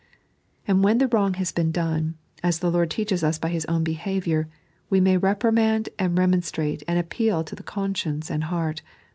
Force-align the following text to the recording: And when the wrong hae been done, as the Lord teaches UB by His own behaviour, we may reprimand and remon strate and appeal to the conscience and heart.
And 0.67 0.83
when 0.83 0.97
the 0.97 1.07
wrong 1.09 1.35
hae 1.35 1.45
been 1.53 1.71
done, 1.71 2.15
as 2.41 2.57
the 2.57 2.71
Lord 2.71 2.89
teaches 2.89 3.23
UB 3.23 3.39
by 3.39 3.49
His 3.49 3.65
own 3.67 3.83
behaviour, 3.83 4.47
we 4.89 4.99
may 4.99 5.15
reprimand 5.15 5.89
and 5.99 6.17
remon 6.17 6.43
strate 6.43 6.81
and 6.87 6.97
appeal 6.97 7.43
to 7.43 7.55
the 7.55 7.61
conscience 7.61 8.31
and 8.31 8.45
heart. 8.45 8.81